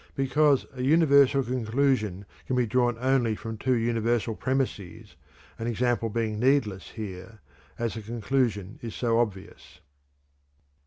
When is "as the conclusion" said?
7.77-8.79